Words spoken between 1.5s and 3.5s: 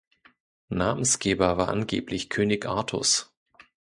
war angeblich König Artus.